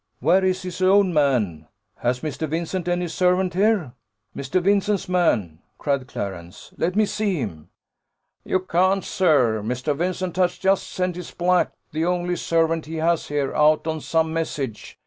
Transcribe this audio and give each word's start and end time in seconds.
"Where 0.19 0.43
is 0.43 0.63
his 0.63 0.81
own 0.81 1.13
man? 1.13 1.67
Has 1.97 2.21
Mr. 2.21 2.47
Vincent 2.49 2.87
any 2.87 3.07
servant 3.07 3.53
here? 3.53 3.91
Mr. 4.35 4.59
Vincent's 4.59 5.07
man!" 5.07 5.59
cried 5.77 6.07
Clarence; 6.07 6.73
"let 6.75 6.95
me 6.95 7.05
see 7.05 7.35
him!" 7.37 7.69
"You 8.43 8.61
can't, 8.61 9.03
sir. 9.03 9.61
Mr. 9.63 9.95
Vincent 9.95 10.37
has 10.37 10.57
just 10.57 10.89
sent 10.89 11.17
his 11.17 11.29
black, 11.29 11.73
the 11.91 12.05
only 12.05 12.35
servant 12.35 12.87
he 12.87 12.95
has 12.95 13.27
here, 13.27 13.53
out 13.53 13.85
on 13.85 14.01
some 14.01 14.33
message. 14.33 14.97